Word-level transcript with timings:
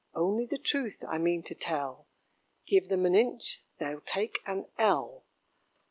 Only 0.15 0.47
the 0.47 0.57
truth 0.57 1.03
I 1.07 1.19
mean 1.19 1.43
to 1.43 1.53
tell: 1.53 2.07
Give 2.65 2.89
them 2.89 3.05
an 3.05 3.13
inch, 3.13 3.63
they'll 3.77 4.01
take 4.01 4.39
an 4.47 4.65
ell. 4.79 5.25